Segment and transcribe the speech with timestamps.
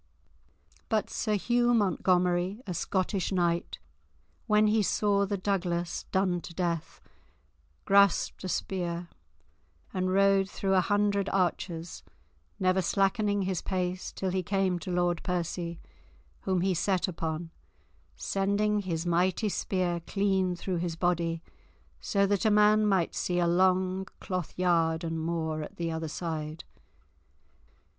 [0.89, 3.77] But Sir Hugh Montgomery, a Scottish knight,
[4.47, 6.99] when he saw the Douglas done to death,
[7.85, 9.09] grasped a spear
[9.93, 12.01] and rode through a hundred archers,
[12.59, 15.79] never slackening his pace till he came to Lord Percy,
[16.39, 17.51] whom he set upon,
[18.15, 21.43] sending his mighty spear clean through his body,
[21.99, 26.07] so that a man might see a long cloth yard and more at the other
[26.07, 26.63] side.